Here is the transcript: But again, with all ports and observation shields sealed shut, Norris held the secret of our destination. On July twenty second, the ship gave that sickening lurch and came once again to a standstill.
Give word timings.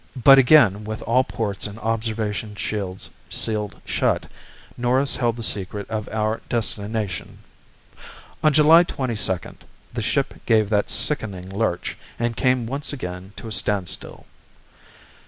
But 0.15 0.39
again, 0.39 0.83
with 0.83 1.03
all 1.03 1.23
ports 1.23 1.67
and 1.67 1.77
observation 1.77 2.55
shields 2.55 3.11
sealed 3.29 3.79
shut, 3.85 4.25
Norris 4.75 5.17
held 5.17 5.35
the 5.35 5.43
secret 5.43 5.87
of 5.91 6.09
our 6.11 6.41
destination. 6.49 7.37
On 8.43 8.51
July 8.51 8.81
twenty 8.81 9.15
second, 9.15 9.63
the 9.93 10.01
ship 10.01 10.43
gave 10.47 10.71
that 10.71 10.89
sickening 10.89 11.55
lurch 11.55 11.99
and 12.17 12.35
came 12.35 12.65
once 12.65 12.91
again 12.91 13.33
to 13.35 13.47
a 13.47 13.51
standstill. 13.51 14.25